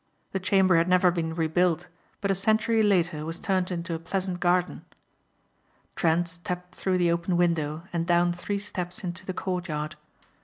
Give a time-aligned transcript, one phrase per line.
[0.31, 1.87] The chamber had never been rebuilt
[2.21, 4.83] but a century later was turned into a pleasant garden.
[5.95, 9.95] Trent stepped through the open window and down three steps into the courtyard.